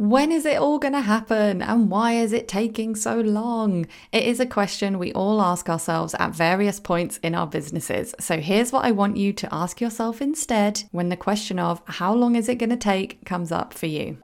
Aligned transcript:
When 0.00 0.32
is 0.32 0.46
it 0.46 0.56
all 0.56 0.78
going 0.78 0.94
to 0.94 1.02
happen 1.02 1.60
and 1.60 1.90
why 1.90 2.14
is 2.14 2.32
it 2.32 2.48
taking 2.48 2.96
so 2.96 3.20
long? 3.20 3.86
It 4.12 4.24
is 4.24 4.40
a 4.40 4.46
question 4.46 4.98
we 4.98 5.12
all 5.12 5.42
ask 5.42 5.68
ourselves 5.68 6.14
at 6.18 6.34
various 6.34 6.80
points 6.80 7.18
in 7.18 7.34
our 7.34 7.46
businesses. 7.46 8.14
So 8.18 8.38
here's 8.38 8.72
what 8.72 8.86
I 8.86 8.92
want 8.92 9.18
you 9.18 9.34
to 9.34 9.54
ask 9.54 9.78
yourself 9.78 10.22
instead 10.22 10.84
when 10.90 11.10
the 11.10 11.18
question 11.18 11.58
of 11.58 11.82
how 11.84 12.14
long 12.14 12.34
is 12.34 12.48
it 12.48 12.54
going 12.54 12.70
to 12.70 12.78
take 12.78 13.26
comes 13.26 13.52
up 13.52 13.74
for 13.74 13.84
you. 13.84 14.16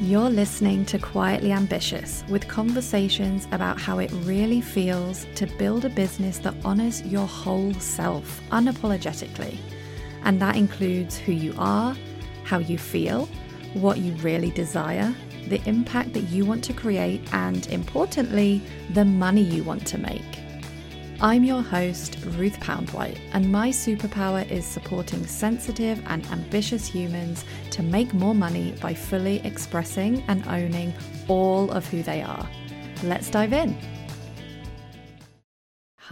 You're 0.00 0.30
listening 0.30 0.84
to 0.84 1.00
Quietly 1.00 1.50
Ambitious 1.50 2.22
with 2.28 2.46
conversations 2.46 3.48
about 3.50 3.80
how 3.80 3.98
it 3.98 4.12
really 4.22 4.60
feels 4.60 5.26
to 5.34 5.48
build 5.58 5.84
a 5.84 5.90
business 5.90 6.38
that 6.38 6.54
honors 6.64 7.02
your 7.02 7.26
whole 7.26 7.74
self 7.74 8.40
unapologetically. 8.52 9.56
And 10.22 10.40
that 10.40 10.54
includes 10.54 11.18
who 11.18 11.32
you 11.32 11.52
are 11.58 11.96
how 12.44 12.58
you 12.58 12.78
feel, 12.78 13.28
what 13.74 13.98
you 13.98 14.12
really 14.14 14.50
desire, 14.50 15.14
the 15.48 15.62
impact 15.68 16.12
that 16.12 16.22
you 16.30 16.44
want 16.44 16.62
to 16.64 16.72
create, 16.72 17.22
and 17.34 17.66
importantly, 17.68 18.62
the 18.90 19.04
money 19.04 19.42
you 19.42 19.64
want 19.64 19.86
to 19.88 19.98
make. 19.98 20.22
I'm 21.20 21.44
your 21.44 21.62
host, 21.62 22.18
Ruth 22.30 22.58
Poundwhite, 22.58 23.18
and 23.32 23.52
my 23.52 23.68
superpower 23.68 24.48
is 24.50 24.66
supporting 24.66 25.24
sensitive 25.24 26.02
and 26.06 26.26
ambitious 26.26 26.86
humans 26.86 27.44
to 27.70 27.82
make 27.82 28.12
more 28.12 28.34
money 28.34 28.74
by 28.80 28.92
fully 28.92 29.38
expressing 29.46 30.24
and 30.26 30.44
owning 30.48 30.92
all 31.28 31.70
of 31.70 31.86
who 31.88 32.02
they 32.02 32.22
are. 32.22 32.48
Let's 33.04 33.30
dive 33.30 33.52
in. 33.52 33.76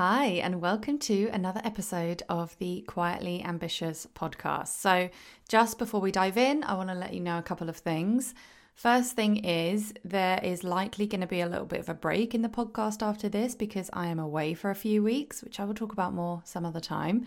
Hi, 0.02 0.28
and 0.42 0.62
welcome 0.62 0.96
to 1.00 1.28
another 1.30 1.60
episode 1.62 2.22
of 2.26 2.56
the 2.56 2.80
Quietly 2.86 3.44
Ambitious 3.44 4.06
podcast. 4.14 4.68
So, 4.68 5.10
just 5.46 5.76
before 5.78 6.00
we 6.00 6.10
dive 6.10 6.38
in, 6.38 6.64
I 6.64 6.72
want 6.72 6.88
to 6.88 6.94
let 6.94 7.12
you 7.12 7.20
know 7.20 7.36
a 7.36 7.42
couple 7.42 7.68
of 7.68 7.76
things. 7.76 8.34
First 8.74 9.12
thing 9.12 9.44
is, 9.44 9.92
there 10.02 10.40
is 10.42 10.64
likely 10.64 11.06
going 11.06 11.20
to 11.20 11.26
be 11.26 11.42
a 11.42 11.46
little 11.46 11.66
bit 11.66 11.80
of 11.80 11.90
a 11.90 11.92
break 11.92 12.34
in 12.34 12.40
the 12.40 12.48
podcast 12.48 13.02
after 13.02 13.28
this 13.28 13.54
because 13.54 13.90
I 13.92 14.06
am 14.06 14.18
away 14.18 14.54
for 14.54 14.70
a 14.70 14.74
few 14.74 15.02
weeks, 15.02 15.42
which 15.42 15.60
I 15.60 15.66
will 15.66 15.74
talk 15.74 15.92
about 15.92 16.14
more 16.14 16.40
some 16.46 16.64
other 16.64 16.80
time. 16.80 17.26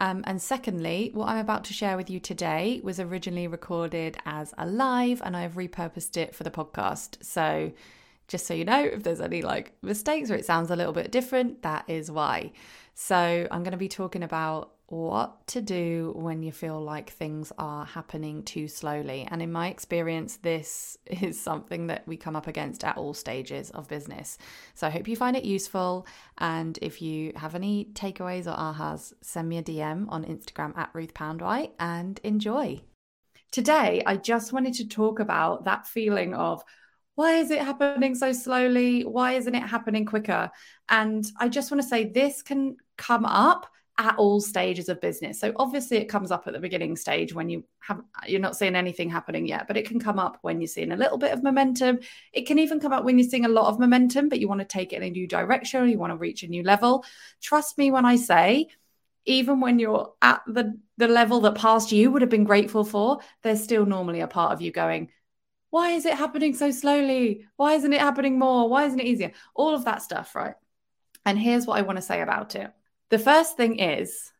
Um, 0.00 0.24
and 0.26 0.42
secondly, 0.42 1.12
what 1.14 1.28
I'm 1.28 1.38
about 1.38 1.62
to 1.66 1.72
share 1.72 1.96
with 1.96 2.10
you 2.10 2.18
today 2.18 2.80
was 2.82 2.98
originally 2.98 3.46
recorded 3.46 4.16
as 4.26 4.52
a 4.58 4.66
live 4.66 5.22
and 5.24 5.36
I've 5.36 5.54
repurposed 5.54 6.16
it 6.16 6.34
for 6.34 6.42
the 6.42 6.50
podcast. 6.50 7.22
So, 7.22 7.70
just 8.28 8.46
so 8.46 8.54
you 8.54 8.64
know, 8.64 8.80
if 8.80 9.02
there's 9.02 9.20
any 9.20 9.42
like 9.42 9.72
mistakes 9.82 10.30
or 10.30 10.34
it 10.34 10.44
sounds 10.44 10.70
a 10.70 10.76
little 10.76 10.92
bit 10.92 11.10
different, 11.10 11.62
that 11.62 11.84
is 11.88 12.10
why. 12.10 12.52
So, 12.94 13.48
I'm 13.50 13.62
going 13.62 13.72
to 13.72 13.78
be 13.78 13.88
talking 13.88 14.22
about 14.22 14.72
what 14.88 15.46
to 15.46 15.60
do 15.60 16.14
when 16.16 16.42
you 16.42 16.50
feel 16.50 16.80
like 16.80 17.10
things 17.10 17.52
are 17.58 17.84
happening 17.84 18.42
too 18.42 18.66
slowly. 18.66 19.28
And 19.30 19.42
in 19.42 19.52
my 19.52 19.68
experience, 19.68 20.36
this 20.36 20.96
is 21.06 21.38
something 21.38 21.88
that 21.88 22.06
we 22.06 22.16
come 22.16 22.36
up 22.36 22.46
against 22.46 22.84
at 22.84 22.96
all 22.96 23.12
stages 23.12 23.70
of 23.70 23.88
business. 23.88 24.38
So 24.74 24.86
I 24.86 24.90
hope 24.90 25.06
you 25.06 25.16
find 25.16 25.36
it 25.36 25.44
useful. 25.44 26.06
And 26.38 26.78
if 26.80 27.02
you 27.02 27.32
have 27.36 27.54
any 27.54 27.88
takeaways 27.92 28.46
or 28.46 28.56
ahas, 28.56 29.12
send 29.20 29.48
me 29.48 29.58
a 29.58 29.62
DM 29.62 30.06
on 30.08 30.24
Instagram 30.24 30.76
at 30.76 30.90
Ruth 30.94 31.12
Poundwhite 31.12 31.72
and 31.78 32.18
enjoy. 32.24 32.80
Today, 33.50 34.02
I 34.06 34.16
just 34.16 34.52
wanted 34.52 34.74
to 34.74 34.88
talk 34.88 35.20
about 35.20 35.64
that 35.64 35.86
feeling 35.86 36.34
of, 36.34 36.62
why 37.18 37.32
is 37.32 37.50
it 37.50 37.60
happening 37.60 38.14
so 38.14 38.30
slowly? 38.30 39.02
Why 39.02 39.32
isn't 39.32 39.52
it 39.52 39.64
happening 39.64 40.06
quicker? 40.06 40.52
And 40.88 41.28
I 41.36 41.48
just 41.48 41.68
want 41.68 41.82
to 41.82 41.88
say 41.88 42.04
this 42.04 42.42
can 42.42 42.76
come 42.96 43.24
up 43.24 43.66
at 43.98 44.14
all 44.18 44.40
stages 44.40 44.88
of 44.88 45.00
business. 45.00 45.40
So 45.40 45.52
obviously 45.56 45.96
it 45.96 46.08
comes 46.08 46.30
up 46.30 46.46
at 46.46 46.52
the 46.52 46.60
beginning 46.60 46.94
stage 46.94 47.34
when 47.34 47.48
you 47.48 47.64
have 47.80 48.02
you're 48.28 48.38
not 48.38 48.56
seeing 48.56 48.76
anything 48.76 49.10
happening 49.10 49.48
yet, 49.48 49.66
but 49.66 49.76
it 49.76 49.88
can 49.88 49.98
come 49.98 50.20
up 50.20 50.38
when 50.42 50.60
you're 50.60 50.68
seeing 50.68 50.92
a 50.92 50.96
little 50.96 51.18
bit 51.18 51.32
of 51.32 51.42
momentum. 51.42 51.98
It 52.32 52.46
can 52.46 52.60
even 52.60 52.78
come 52.78 52.92
up 52.92 53.02
when 53.02 53.18
you're 53.18 53.28
seeing 53.28 53.46
a 53.46 53.48
lot 53.48 53.66
of 53.66 53.80
momentum, 53.80 54.28
but 54.28 54.38
you 54.38 54.46
want 54.46 54.60
to 54.60 54.64
take 54.64 54.92
it 54.92 55.02
in 55.02 55.02
a 55.02 55.10
new 55.10 55.26
direction, 55.26 55.88
you 55.88 55.98
want 55.98 56.12
to 56.12 56.16
reach 56.16 56.44
a 56.44 56.46
new 56.46 56.62
level. 56.62 57.04
Trust 57.42 57.78
me 57.78 57.90
when 57.90 58.04
I 58.04 58.14
say 58.14 58.68
even 59.24 59.58
when 59.58 59.80
you're 59.80 60.12
at 60.22 60.40
the 60.46 60.78
the 60.98 61.08
level 61.08 61.40
that 61.40 61.56
past 61.56 61.90
you 61.90 62.12
would 62.12 62.22
have 62.22 62.30
been 62.30 62.44
grateful 62.44 62.84
for, 62.84 63.18
there's 63.42 63.64
still 63.64 63.86
normally 63.86 64.20
a 64.20 64.28
part 64.28 64.52
of 64.52 64.62
you 64.62 64.70
going, 64.70 65.08
why 65.70 65.90
is 65.90 66.06
it 66.06 66.14
happening 66.14 66.54
so 66.54 66.70
slowly? 66.70 67.46
Why 67.56 67.74
isn't 67.74 67.92
it 67.92 68.00
happening 68.00 68.38
more? 68.38 68.68
Why 68.68 68.84
isn't 68.86 69.00
it 69.00 69.06
easier? 69.06 69.32
All 69.54 69.74
of 69.74 69.84
that 69.84 70.02
stuff, 70.02 70.34
right? 70.34 70.54
And 71.26 71.38
here's 71.38 71.66
what 71.66 71.78
I 71.78 71.82
want 71.82 71.96
to 71.96 72.02
say 72.02 72.22
about 72.22 72.54
it. 72.54 72.70
The 73.10 73.18
first 73.18 73.56
thing 73.56 73.78
is, 73.78 74.32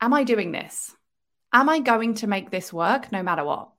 am 0.00 0.12
I 0.12 0.24
doing 0.24 0.52
this? 0.52 0.94
Am 1.52 1.68
I 1.68 1.78
going 1.78 2.14
to 2.14 2.26
make 2.26 2.50
this 2.50 2.72
work 2.72 3.12
no 3.12 3.22
matter 3.22 3.44
what? 3.44 3.70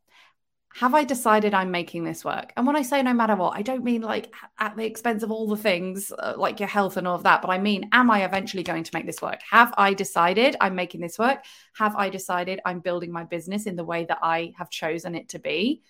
Have 0.76 0.94
I 0.94 1.06
decided 1.06 1.54
I'm 1.54 1.72
making 1.72 2.04
this 2.04 2.26
work? 2.26 2.52
And 2.58 2.68
when 2.68 2.76
I 2.76 2.82
say 2.82 3.02
no 3.02 3.14
matter 3.14 3.36
what, 3.36 3.58
I 3.58 3.62
don't 3.62 3.84
mean 3.84 4.02
like 4.02 4.34
at 4.60 4.76
the 4.76 4.86
expense 4.86 5.24
of 5.24 5.32
all 5.32 5.48
the 5.48 5.56
things 5.56 6.12
uh, 6.12 6.34
like 6.36 6.60
your 6.60 6.68
health 6.68 6.98
and 6.98 7.08
all 7.08 7.16
of 7.16 7.24
that, 7.24 7.42
but 7.42 7.50
I 7.50 7.58
mean, 7.58 7.88
am 7.94 8.12
I 8.12 8.26
eventually 8.26 8.64
going 8.64 8.84
to 8.84 8.92
make 8.94 9.06
this 9.06 9.22
work? 9.22 9.40
Have 9.50 9.74
I 9.78 9.94
decided 9.94 10.58
I'm 10.60 10.76
making 10.76 11.00
this 11.00 11.18
work? 11.18 11.46
Have 11.78 11.96
I 11.96 12.10
decided 12.10 12.60
I'm 12.66 12.82
building 12.82 13.12
my 13.12 13.24
business 13.24 13.68
in 13.68 13.78
the 13.78 13.86
way 13.86 14.04
that 14.06 14.20
I 14.22 14.54
have 14.58 14.70
chosen 14.70 15.16
it 15.16 15.30
to 15.30 15.40
be? 15.40 15.82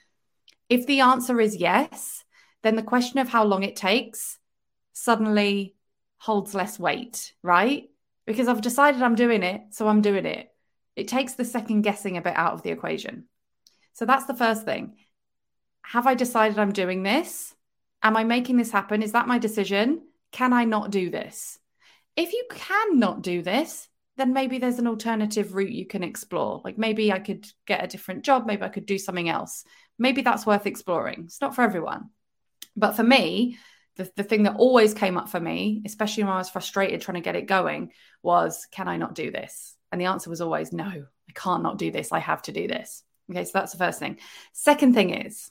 If 0.69 0.87
the 0.87 1.01
answer 1.01 1.39
is 1.39 1.55
yes, 1.55 2.23
then 2.63 2.75
the 2.75 2.83
question 2.83 3.19
of 3.19 3.29
how 3.29 3.43
long 3.43 3.63
it 3.63 3.75
takes 3.75 4.39
suddenly 4.93 5.75
holds 6.17 6.55
less 6.55 6.79
weight, 6.79 7.33
right? 7.43 7.89
Because 8.25 8.47
I've 8.47 8.61
decided 8.61 9.01
I'm 9.01 9.15
doing 9.15 9.43
it, 9.43 9.61
so 9.71 9.87
I'm 9.87 10.01
doing 10.01 10.25
it. 10.25 10.51
It 10.95 11.07
takes 11.07 11.33
the 11.33 11.45
second 11.45 11.81
guessing 11.81 12.17
a 12.17 12.21
bit 12.21 12.35
out 12.35 12.53
of 12.53 12.63
the 12.63 12.71
equation. 12.71 13.25
So 13.93 14.05
that's 14.05 14.25
the 14.25 14.33
first 14.33 14.65
thing. 14.65 14.95
Have 15.83 16.07
I 16.07 16.15
decided 16.15 16.57
I'm 16.57 16.71
doing 16.71 17.03
this? 17.03 17.53
Am 18.01 18.17
I 18.17 18.23
making 18.23 18.57
this 18.57 18.71
happen? 18.71 19.03
Is 19.03 19.11
that 19.11 19.27
my 19.27 19.37
decision? 19.37 20.01
Can 20.31 20.51
I 20.53 20.65
not 20.65 20.89
do 20.89 21.09
this? 21.09 21.59
If 22.15 22.33
you 22.33 22.45
cannot 22.49 23.21
do 23.21 23.41
this, 23.41 23.87
then 24.17 24.33
maybe 24.33 24.57
there's 24.57 24.79
an 24.79 24.87
alternative 24.87 25.55
route 25.55 25.71
you 25.71 25.85
can 25.85 26.03
explore. 26.03 26.61
Like 26.63 26.77
maybe 26.77 27.11
I 27.11 27.19
could 27.19 27.47
get 27.65 27.83
a 27.83 27.87
different 27.87 28.23
job, 28.23 28.45
maybe 28.45 28.63
I 28.63 28.69
could 28.69 28.85
do 28.85 28.97
something 28.97 29.29
else 29.29 29.65
maybe 29.97 30.21
that's 30.21 30.45
worth 30.45 30.65
exploring. 30.65 31.23
It's 31.25 31.41
not 31.41 31.55
for 31.55 31.61
everyone. 31.61 32.09
But 32.75 32.93
for 32.93 33.03
me, 33.03 33.57
the, 33.95 34.11
the 34.15 34.23
thing 34.23 34.43
that 34.43 34.57
always 34.57 34.93
came 34.93 35.17
up 35.17 35.29
for 35.29 35.39
me, 35.39 35.81
especially 35.85 36.23
when 36.23 36.33
I 36.33 36.37
was 36.37 36.49
frustrated 36.49 37.01
trying 37.01 37.15
to 37.15 37.21
get 37.21 37.35
it 37.35 37.47
going, 37.47 37.91
was 38.21 38.67
can 38.71 38.87
I 38.87 38.97
not 38.97 39.15
do 39.15 39.31
this? 39.31 39.75
And 39.91 40.01
the 40.01 40.05
answer 40.05 40.29
was 40.29 40.41
always 40.41 40.73
no, 40.73 40.83
I 40.85 41.31
can't 41.33 41.63
not 41.63 41.77
do 41.77 41.91
this. 41.91 42.11
I 42.11 42.19
have 42.19 42.41
to 42.43 42.51
do 42.51 42.67
this. 42.67 43.03
Okay, 43.31 43.45
so 43.45 43.51
that's 43.53 43.71
the 43.71 43.77
first 43.77 43.99
thing. 43.99 44.19
Second 44.51 44.93
thing 44.93 45.11
is 45.11 45.49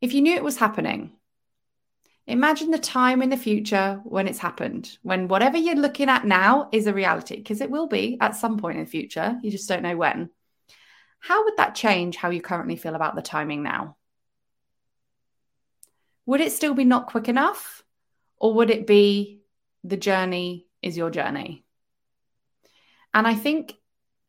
if 0.00 0.14
you 0.14 0.22
knew 0.22 0.34
it 0.34 0.44
was 0.44 0.56
happening, 0.56 1.12
imagine 2.30 2.70
the 2.70 2.78
time 2.78 3.22
in 3.22 3.30
the 3.30 3.36
future 3.36 4.00
when 4.04 4.28
it's 4.28 4.38
happened, 4.38 4.98
when 5.02 5.28
whatever 5.28 5.58
you're 5.58 5.74
looking 5.74 6.08
at 6.08 6.24
now 6.24 6.68
is 6.72 6.86
a 6.86 6.94
reality, 6.94 7.36
because 7.36 7.60
it 7.60 7.70
will 7.70 7.86
be 7.86 8.16
at 8.20 8.36
some 8.36 8.58
point 8.58 8.78
in 8.78 8.84
the 8.84 8.90
future. 8.90 9.38
You 9.42 9.50
just 9.50 9.68
don't 9.68 9.82
know 9.82 9.96
when. 9.96 10.30
How 11.18 11.44
would 11.44 11.56
that 11.58 11.74
change 11.74 12.16
how 12.16 12.30
you 12.30 12.40
currently 12.40 12.76
feel 12.76 12.94
about 12.94 13.14
the 13.14 13.22
timing 13.22 13.62
now? 13.62 13.96
Would 16.26 16.40
it 16.40 16.52
still 16.52 16.74
be 16.74 16.84
not 16.84 17.08
quick 17.08 17.28
enough? 17.28 17.82
Or 18.38 18.54
would 18.54 18.70
it 18.70 18.86
be 18.86 19.42
the 19.84 19.96
journey 19.98 20.66
is 20.80 20.96
your 20.96 21.10
journey? 21.10 21.64
And 23.12 23.26
I 23.26 23.34
think 23.34 23.74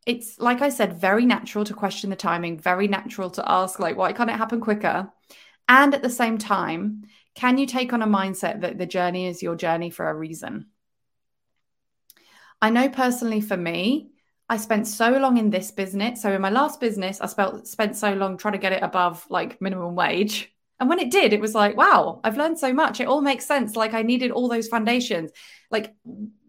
it's, 0.05 0.39
like 0.39 0.61
I 0.61 0.69
said, 0.69 0.99
very 0.99 1.25
natural 1.25 1.63
to 1.65 1.73
question 1.73 2.09
the 2.09 2.15
timing, 2.15 2.57
very 2.57 2.87
natural 2.87 3.29
to 3.31 3.49
ask, 3.49 3.79
like, 3.79 3.95
why 3.95 4.11
can't 4.13 4.29
it 4.29 4.37
happen 4.37 4.59
quicker? 4.59 5.11
And 5.69 5.93
at 5.93 6.01
the 6.01 6.09
same 6.09 6.37
time, 6.37 7.03
can 7.35 7.57
you 7.57 7.65
take 7.65 7.93
on 7.93 8.01
a 8.01 8.07
mindset 8.07 8.61
that 8.61 8.77
the 8.77 8.85
journey 8.85 9.27
is 9.27 9.41
your 9.41 9.55
journey 9.55 9.89
for 9.89 10.09
a 10.09 10.13
reason? 10.13 10.67
I 12.61 12.69
know 12.69 12.89
personally 12.89 13.41
for 13.41 13.57
me, 13.57 14.11
I 14.49 14.57
spent 14.57 14.85
so 14.85 15.11
long 15.11 15.37
in 15.37 15.49
this 15.49 15.71
business. 15.71 16.21
So 16.21 16.31
in 16.31 16.41
my 16.41 16.49
last 16.49 16.79
business, 16.79 17.21
I 17.21 17.25
spent 17.27 17.67
spent 17.67 17.95
so 17.95 18.13
long 18.13 18.37
trying 18.37 18.51
to 18.53 18.59
get 18.59 18.73
it 18.73 18.83
above 18.83 19.25
like 19.29 19.61
minimum 19.61 19.95
wage. 19.95 20.53
And 20.79 20.89
when 20.89 20.99
it 20.99 21.11
did, 21.11 21.31
it 21.31 21.39
was 21.39 21.55
like, 21.55 21.77
wow, 21.77 22.19
I've 22.23 22.37
learned 22.37 22.57
so 22.59 22.73
much. 22.73 22.99
It 22.99 23.07
all 23.07 23.21
makes 23.21 23.45
sense. 23.45 23.75
Like 23.75 23.93
I 23.93 24.01
needed 24.01 24.31
all 24.31 24.49
those 24.49 24.67
foundations. 24.67 25.31
Like 25.69 25.93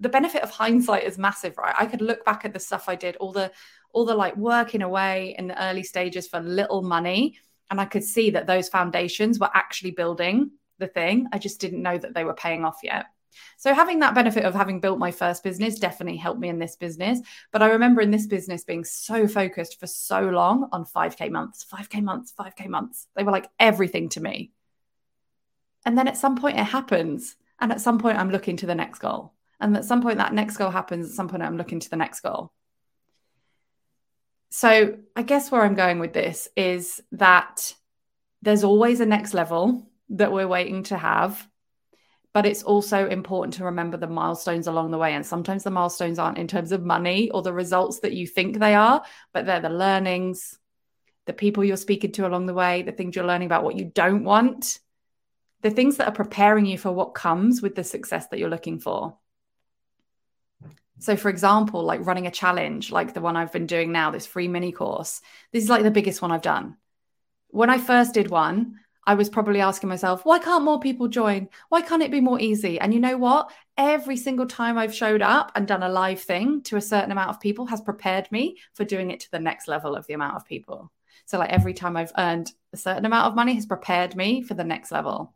the 0.01 0.09
benefit 0.09 0.43
of 0.43 0.51
hindsight 0.51 1.05
is 1.05 1.19
massive, 1.19 1.57
right? 1.59 1.75
I 1.79 1.87
could 1.87 2.01
look 2.01 2.25
back 2.25 2.45
at 2.45 2.53
the 2.53 2.59
stuff 2.59 2.89
I 2.89 2.97
did, 2.97 3.17
all 3.17 3.33
the 3.33 3.53
all 3.93 4.05
the 4.05 4.15
like 4.15 4.37
working 4.37 4.83
away 4.83 5.37
in 5.39 5.47
the 5.47 5.63
early 5.63 5.83
stages 5.83 6.27
for 6.27 6.41
little 6.41 6.83
money. 6.83 7.39
And 7.71 7.81
I 7.81 7.85
could 7.85 8.05
see 8.05 8.31
that 8.31 8.47
those 8.47 8.69
foundations 8.69 9.39
were 9.39 9.51
actually 9.55 9.93
building 9.93 10.51
the 10.83 10.89
thing. 10.89 11.29
I 11.33 11.39
just 11.39 11.61
didn't 11.61 11.83
know 11.83 11.97
that 11.97 12.13
they 12.13 12.25
were 12.25 12.35
paying 12.35 12.65
off 12.65 12.81
yet. 12.83 13.07
So 13.57 13.73
having 13.73 14.01
that 14.01 14.15
benefit 14.15 14.45
of 14.45 14.55
having 14.55 14.81
built 14.81 14.99
my 14.99 15.11
first 15.11 15.43
business 15.43 15.79
definitely 15.79 16.19
helped 16.19 16.41
me 16.41 16.49
in 16.49 16.59
this 16.59 16.77
business. 16.77 17.21
But 17.51 17.63
I 17.63 17.69
remember 17.69 18.01
in 18.01 18.11
this 18.11 18.27
business 18.27 18.65
being 18.65 18.85
so 18.85 19.27
focused 19.27 19.81
for 19.81 19.87
so 19.87 20.21
long 20.29 20.69
on 20.73 20.85
5K 20.85 21.31
months, 21.31 21.65
5K 21.73 22.03
months, 22.03 22.35
5K 22.39 22.67
months. 22.67 23.07
They 23.17 23.23
were 23.23 23.33
like 23.33 23.49
everything 23.59 24.09
to 24.11 24.21
me. 24.21 24.51
And 25.87 25.97
then 25.97 26.09
at 26.09 26.17
some 26.17 26.37
point 26.37 26.59
it 26.59 26.65
happens. 26.65 27.37
And 27.59 27.73
at 27.73 27.81
some 27.81 27.99
point 27.99 28.19
I'm 28.19 28.31
looking 28.31 28.57
to 28.59 28.67
the 28.67 28.75
next 28.75 28.99
goal. 28.99 29.33
And 29.61 29.77
at 29.77 29.85
some 29.85 30.03
point 30.03 30.19
that 30.19 30.35
next 30.35 30.57
goal 30.57 30.71
happens. 30.71 31.09
At 31.09 31.15
some 31.15 31.29
point 31.29 31.43
I'm 31.43 31.57
looking 31.57 31.81
to 31.81 31.91
the 31.91 31.97
next 31.97 32.21
goal. 32.21 32.53
So, 34.55 34.99
I 35.17 35.23
guess 35.23 35.51
where 35.51 35.63
I'm 35.63 35.75
going 35.75 35.99
with 35.99 36.13
this 36.13 36.47
is 36.59 37.03
that 37.13 37.75
there's 38.43 38.65
always 38.65 39.01
a 39.01 39.07
next 39.07 39.33
level 39.33 39.91
that 40.13 40.33
we're 40.33 40.49
waiting 40.49 40.83
to 40.85 40.97
have. 40.97 41.47
But 42.33 42.47
it's 42.47 42.63
also 42.63 43.09
important 43.09 43.55
to 43.55 43.65
remember 43.65 43.99
the 43.99 44.07
milestones 44.07 44.67
along 44.67 44.91
the 44.91 44.99
way. 44.99 45.13
And 45.13 45.25
sometimes 45.25 45.65
the 45.65 45.71
milestones 45.71 46.19
aren't 46.19 46.39
in 46.39 46.49
terms 46.49 46.73
of 46.73 46.83
money 46.83 47.31
or 47.31 47.43
the 47.43 47.53
results 47.53 48.01
that 48.01 48.15
you 48.15 48.27
think 48.27 48.59
they 48.59 48.75
are, 48.75 49.03
but 49.35 49.45
they're 49.45 49.61
the 49.61 49.69
learnings, 49.69 50.59
the 51.27 51.35
people 51.35 51.63
you're 51.63 51.77
speaking 51.77 52.13
to 52.13 52.27
along 52.27 52.47
the 52.47 52.55
way, 52.55 52.83
the 52.83 52.93
things 52.93 53.15
you're 53.15 53.27
learning 53.27 53.47
about 53.47 53.65
what 53.65 53.77
you 53.77 53.85
don't 53.85 54.25
want, 54.25 54.79
the 55.61 55.71
things 55.71 55.99
that 55.99 56.09
are 56.09 56.15
preparing 56.15 56.65
you 56.65 56.79
for 56.79 56.91
what 56.91 57.15
comes 57.15 57.61
with 57.61 57.75
the 57.75 57.85
success 57.85 58.29
that 58.29 58.39
you're 58.39 58.49
looking 58.49 58.79
for. 58.79 59.19
So, 60.99 61.17
for 61.17 61.29
example, 61.29 61.83
like 61.85 62.07
running 62.07 62.27
a 62.27 62.31
challenge 62.31 62.93
like 62.93 63.13
the 63.13 63.21
one 63.21 63.37
I've 63.37 63.53
been 63.53 63.67
doing 63.67 63.93
now, 63.93 64.11
this 64.11 64.27
free 64.27 64.49
mini 64.49 64.73
course, 64.73 65.21
this 65.53 65.65
is 65.65 65.71
like 65.71 65.83
the 65.83 65.91
biggest 65.91 66.23
one 66.23 66.33
I've 66.33 66.43
done. 66.43 66.77
When 67.49 67.71
I 67.71 67.79
first 67.79 68.15
did 68.15 68.31
one, 68.31 68.79
I 69.05 69.15
was 69.15 69.29
probably 69.29 69.61
asking 69.61 69.89
myself, 69.89 70.25
why 70.25 70.39
can't 70.39 70.65
more 70.65 70.79
people 70.79 71.09
join? 71.09 71.49
Why 71.71 71.81
can't 71.81 72.03
it 72.03 72.13
be 72.13 72.21
more 72.21 72.41
easy? 72.41 72.79
And 72.79 72.95
you 72.95 73.01
know 73.01 73.17
what? 73.17 73.51
Every 73.77 74.17
single 74.17 74.47
time 74.47 74.79
I've 74.79 74.95
showed 74.95 75.23
up 75.23 75.51
and 75.57 75.67
done 75.67 75.83
a 75.83 75.89
live 75.89 76.21
thing 76.21 76.63
to 76.65 76.77
a 76.77 76.81
certain 76.81 77.11
amount 77.11 77.31
of 77.31 77.41
people 77.41 77.67
has 77.67 77.81
prepared 77.81 78.31
me 78.31 78.59
for 78.75 78.85
doing 78.85 79.11
it 79.11 79.21
to 79.21 79.31
the 79.33 79.41
next 79.41 79.67
level 79.67 79.97
of 79.97 80.07
the 80.07 80.15
amount 80.15 80.37
of 80.37 80.47
people. 80.47 80.93
So, 81.25 81.39
like 81.39 81.51
every 81.51 81.75
time 81.75 81.97
I've 81.97 82.13
earned 82.17 82.53
a 82.73 82.77
certain 82.77 83.05
amount 83.05 83.27
of 83.27 83.35
money 83.35 83.55
has 83.55 83.67
prepared 83.67 84.15
me 84.15 84.43
for 84.43 84.55
the 84.55 84.65
next 84.65 84.93
level. 84.93 85.35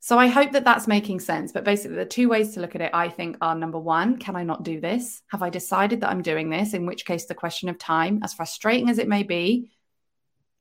So, 0.00 0.18
I 0.18 0.26
hope 0.26 0.52
that 0.52 0.64
that's 0.64 0.86
making 0.86 1.20
sense. 1.20 1.52
But 1.52 1.64
basically, 1.64 1.96
the 1.96 2.04
two 2.04 2.28
ways 2.28 2.54
to 2.54 2.60
look 2.60 2.74
at 2.74 2.80
it, 2.82 2.90
I 2.92 3.08
think, 3.08 3.38
are 3.40 3.54
number 3.54 3.78
one, 3.78 4.18
can 4.18 4.36
I 4.36 4.42
not 4.42 4.62
do 4.62 4.80
this? 4.80 5.22
Have 5.28 5.42
I 5.42 5.48
decided 5.48 6.00
that 6.00 6.10
I'm 6.10 6.22
doing 6.22 6.50
this? 6.50 6.74
In 6.74 6.84
which 6.84 7.06
case, 7.06 7.26
the 7.26 7.34
question 7.34 7.70
of 7.70 7.78
time, 7.78 8.20
as 8.22 8.34
frustrating 8.34 8.90
as 8.90 8.98
it 8.98 9.08
may 9.08 9.22
be, 9.22 9.70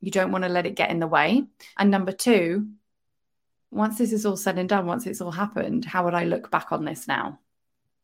you 0.02 0.12
don't 0.12 0.32
want 0.32 0.44
to 0.44 0.50
let 0.50 0.66
it 0.66 0.76
get 0.76 0.90
in 0.90 1.00
the 1.00 1.08
way. 1.08 1.44
And 1.78 1.90
number 1.90 2.12
two, 2.12 2.68
once 3.70 3.98
this 3.98 4.12
is 4.12 4.26
all 4.26 4.36
said 4.36 4.58
and 4.58 4.68
done, 4.68 4.86
once 4.86 5.08
it's 5.08 5.22
all 5.22 5.32
happened, 5.32 5.86
how 5.86 6.04
would 6.04 6.14
I 6.14 6.26
look 6.26 6.52
back 6.52 6.72
on 6.72 6.84
this 6.84 7.08
now? 7.08 7.40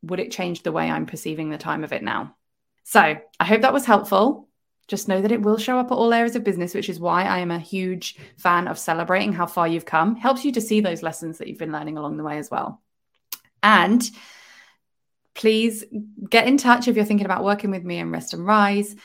Would 0.03 0.19
it 0.19 0.31
change 0.31 0.63
the 0.63 0.71
way 0.71 0.89
I'm 0.89 1.05
perceiving 1.05 1.49
the 1.49 1.57
time 1.57 1.83
of 1.83 1.91
it 1.91 2.03
now? 2.03 2.35
So 2.83 3.17
I 3.39 3.45
hope 3.45 3.61
that 3.61 3.73
was 3.73 3.85
helpful. 3.85 4.47
Just 4.87 5.09
know 5.09 5.21
that 5.21 5.33
it 5.33 5.41
will 5.41 5.57
show 5.57 5.77
up 5.77 5.91
at 5.91 5.95
all 5.95 6.13
areas 6.13 6.37
of 6.37 6.45
business, 6.45 6.73
which 6.73 6.87
is 6.87 6.99
why 6.99 7.25
I 7.25 7.39
am 7.39 7.51
a 7.51 7.59
huge 7.59 8.15
fan 8.37 8.69
of 8.69 8.79
celebrating 8.79 9.33
how 9.33 9.45
far 9.45 9.67
you've 9.67 9.85
come. 9.85 10.15
Helps 10.15 10.45
you 10.45 10.53
to 10.53 10.61
see 10.61 10.79
those 10.79 11.03
lessons 11.03 11.39
that 11.39 11.49
you've 11.49 11.57
been 11.57 11.73
learning 11.73 11.97
along 11.97 12.15
the 12.15 12.23
way 12.23 12.37
as 12.37 12.49
well. 12.49 12.81
And 13.61 14.09
please 15.33 15.83
get 16.29 16.47
in 16.47 16.57
touch 16.57 16.87
if 16.87 16.95
you're 16.95 17.03
thinking 17.03 17.25
about 17.25 17.43
working 17.43 17.71
with 17.71 17.83
me 17.83 17.97
in 17.97 18.11
Rest 18.11 18.33
and 18.33 18.45
Rise. 18.45 18.95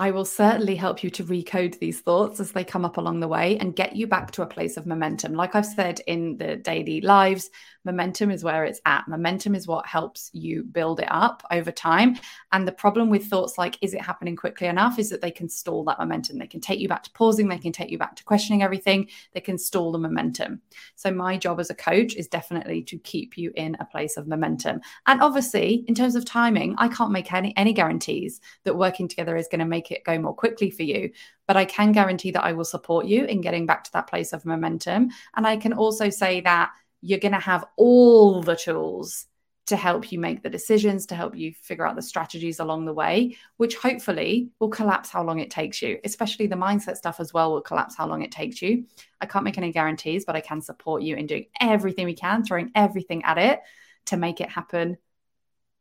I 0.00 0.12
will 0.12 0.24
certainly 0.24 0.76
help 0.76 1.04
you 1.04 1.10
to 1.10 1.24
recode 1.24 1.78
these 1.78 2.00
thoughts 2.00 2.40
as 2.40 2.52
they 2.52 2.64
come 2.64 2.86
up 2.86 2.96
along 2.96 3.20
the 3.20 3.28
way 3.28 3.58
and 3.58 3.76
get 3.76 3.96
you 3.96 4.06
back 4.06 4.30
to 4.30 4.42
a 4.42 4.46
place 4.46 4.78
of 4.78 4.86
momentum. 4.86 5.34
Like 5.34 5.54
I've 5.54 5.66
said 5.66 6.00
in 6.06 6.38
the 6.38 6.56
daily 6.56 7.02
lives, 7.02 7.50
momentum 7.84 8.30
is 8.30 8.44
where 8.44 8.64
it's 8.64 8.80
at. 8.86 9.08
Momentum 9.08 9.54
is 9.54 9.66
what 9.66 9.86
helps 9.86 10.30
you 10.32 10.62
build 10.62 11.00
it 11.00 11.08
up 11.10 11.42
over 11.50 11.70
time. 11.70 12.18
And 12.52 12.66
the 12.66 12.72
problem 12.72 13.10
with 13.10 13.26
thoughts 13.26 13.58
like, 13.58 13.78
is 13.80 13.94
it 13.94 14.02
happening 14.02 14.36
quickly 14.36 14.66
enough? 14.66 14.98
is 14.98 15.10
that 15.10 15.20
they 15.20 15.30
can 15.30 15.48
stall 15.48 15.84
that 15.84 15.98
momentum. 15.98 16.38
They 16.38 16.46
can 16.46 16.60
take 16.60 16.80
you 16.80 16.88
back 16.88 17.02
to 17.04 17.10
pausing, 17.12 17.48
they 17.48 17.58
can 17.58 17.72
take 17.72 17.90
you 17.90 17.98
back 17.98 18.16
to 18.16 18.24
questioning 18.24 18.62
everything, 18.62 19.08
they 19.32 19.40
can 19.40 19.58
stall 19.58 19.92
the 19.92 19.98
momentum. 19.98 20.60
So, 20.94 21.10
my 21.10 21.36
job 21.36 21.58
as 21.58 21.70
a 21.70 21.74
coach 21.74 22.14
is 22.14 22.28
definitely 22.28 22.82
to 22.84 22.98
keep 22.98 23.38
you 23.38 23.52
in 23.56 23.76
a 23.80 23.84
place 23.84 24.16
of 24.16 24.28
momentum. 24.28 24.80
And 25.06 25.22
obviously, 25.22 25.84
in 25.88 25.94
terms 25.94 26.14
of 26.14 26.24
timing, 26.24 26.74
I 26.78 26.88
can't 26.88 27.12
make 27.12 27.32
any, 27.32 27.56
any 27.56 27.72
guarantees 27.72 28.40
that 28.64 28.76
working 28.76 29.08
together 29.08 29.36
is 29.36 29.48
going 29.48 29.60
to 29.60 29.64
make 29.64 29.90
it 29.90 30.04
go 30.04 30.18
more 30.18 30.34
quickly 30.34 30.70
for 30.70 30.82
you 30.82 31.10
but 31.46 31.56
I 31.56 31.64
can 31.64 31.90
guarantee 31.90 32.30
that 32.30 32.44
I 32.44 32.52
will 32.52 32.64
support 32.64 33.06
you 33.06 33.24
in 33.24 33.40
getting 33.40 33.66
back 33.66 33.82
to 33.82 33.92
that 33.94 34.06
place 34.06 34.32
of 34.32 34.46
momentum. 34.46 35.10
And 35.34 35.44
I 35.44 35.56
can 35.56 35.72
also 35.72 36.08
say 36.08 36.40
that 36.42 36.70
you're 37.00 37.18
going 37.18 37.32
to 37.32 37.38
have 37.38 37.64
all 37.76 38.42
the 38.42 38.56
tools 38.56 39.26
to 39.66 39.76
help 39.76 40.10
you 40.10 40.18
make 40.18 40.42
the 40.42 40.50
decisions, 40.50 41.06
to 41.06 41.14
help 41.14 41.36
you 41.36 41.52
figure 41.62 41.86
out 41.86 41.94
the 41.94 42.02
strategies 42.02 42.58
along 42.58 42.84
the 42.84 42.92
way, 42.92 43.36
which 43.56 43.76
hopefully 43.76 44.50
will 44.58 44.68
collapse 44.68 45.10
how 45.10 45.22
long 45.22 45.38
it 45.38 45.50
takes 45.50 45.80
you, 45.80 45.98
especially 46.02 46.48
the 46.48 46.56
mindset 46.56 46.96
stuff 46.96 47.20
as 47.20 47.32
well 47.32 47.52
will 47.52 47.60
collapse 47.60 47.94
how 47.96 48.06
long 48.06 48.22
it 48.22 48.32
takes 48.32 48.60
you. 48.60 48.84
I 49.20 49.26
can't 49.26 49.44
make 49.44 49.58
any 49.58 49.70
guarantees, 49.70 50.24
but 50.24 50.34
I 50.34 50.40
can 50.40 50.60
support 50.60 51.02
you 51.02 51.14
in 51.14 51.26
doing 51.26 51.46
everything 51.60 52.06
we 52.06 52.14
can, 52.14 52.42
throwing 52.42 52.72
everything 52.74 53.22
at 53.22 53.38
it 53.38 53.60
to 54.06 54.16
make 54.16 54.40
it 54.40 54.50
happen 54.50 54.98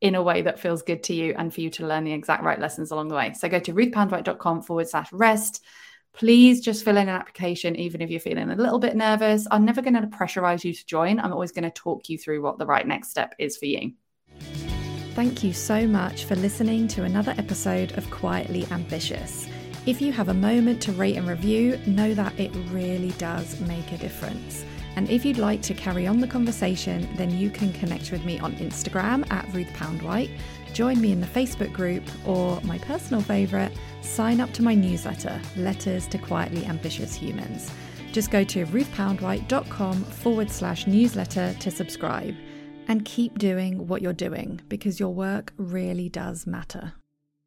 in 0.01 0.15
a 0.15 0.23
way 0.23 0.43
that 0.43 0.59
feels 0.59 0.83
good 0.83 1.03
to 1.03 1.15
you 1.15 1.33
and 1.35 1.51
for 1.51 1.61
you 1.61 1.71
to 1.71 1.87
learn 1.87 2.03
the 2.03 2.13
exact 2.13 2.43
right 2.43 2.59
lessons 2.59 2.91
along 2.91 3.07
the 3.07 3.15
way. 3.15 3.33
So 3.33 3.49
go 3.49 3.59
to 3.59 3.73
ruthpoundwhite.com 3.73 4.61
forward 4.61 4.87
slash 4.87 5.11
rest 5.11 5.63
please 6.19 6.59
just 6.59 6.83
fill 6.83 6.97
in 6.97 7.07
an 7.07 7.15
application, 7.15 7.77
even 7.77 8.01
if 8.01 8.09
you're 8.09 8.19
feeling 8.19 8.49
a 8.49 8.55
little 8.55 8.77
bit 8.77 8.95
nervous. 8.95 9.47
I'm 9.49 9.63
never 9.63 9.81
going 9.81 9.93
to 9.93 10.05
pressurize 10.07 10.65
you 10.65 10.73
to 10.73 10.85
join. 10.85 11.17
I'm 11.17 11.31
always 11.31 11.53
going 11.53 11.63
to 11.63 11.71
talk 11.71 12.09
you 12.09 12.17
through 12.17 12.41
what 12.41 12.57
the 12.57 12.65
right 12.65 12.85
next 12.85 13.09
step 13.09 13.33
is 13.39 13.55
for 13.55 13.65
you. 13.65 13.93
Thank 15.15 15.45
you 15.45 15.53
so 15.53 15.87
much 15.87 16.25
for 16.25 16.35
listening 16.35 16.89
to 16.89 17.03
another 17.03 17.33
episode 17.37 17.97
of 17.97 18.09
Quietly 18.11 18.67
Ambitious. 18.69 19.47
If 19.85 20.01
you 20.01 20.11
have 20.11 20.27
a 20.27 20.33
moment 20.33 20.81
to 20.83 20.91
rate 20.91 21.15
and 21.15 21.25
review, 21.25 21.79
know 21.87 22.13
that 22.13 22.37
it 22.37 22.51
really 22.69 23.11
does 23.11 23.57
make 23.61 23.89
a 23.93 23.97
difference. 23.97 24.65
And 24.97 25.09
if 25.09 25.23
you'd 25.23 25.37
like 25.37 25.61
to 25.63 25.73
carry 25.73 26.05
on 26.05 26.19
the 26.19 26.27
conversation, 26.27 27.07
then 27.15 27.29
you 27.37 27.49
can 27.49 27.71
connect 27.71 28.11
with 28.11 28.25
me 28.25 28.39
on 28.39 28.53
Instagram 28.57 29.29
at 29.31 29.47
Ruth 29.53 29.69
Poundwhite 29.69 30.31
join 30.73 31.01
me 31.01 31.11
in 31.11 31.21
the 31.21 31.27
Facebook 31.27 31.73
group, 31.73 32.03
or 32.25 32.59
my 32.61 32.77
personal 32.79 33.21
favourite, 33.21 33.71
sign 34.01 34.39
up 34.41 34.51
to 34.53 34.63
my 34.63 34.73
newsletter, 34.75 35.39
Letters 35.55 36.07
to 36.07 36.17
Quietly 36.17 36.65
Ambitious 36.65 37.15
Humans. 37.15 37.71
Just 38.11 38.31
go 38.31 38.43
to 38.43 38.65
ruthpoundwhite.com 38.65 40.03
forward 40.03 40.49
slash 40.49 40.87
newsletter 40.87 41.55
to 41.59 41.71
subscribe 41.71 42.35
and 42.87 43.05
keep 43.05 43.37
doing 43.37 43.87
what 43.87 44.01
you're 44.01 44.13
doing 44.13 44.59
because 44.67 44.99
your 44.99 45.13
work 45.13 45.53
really 45.57 46.09
does 46.09 46.47
matter. 46.47 46.93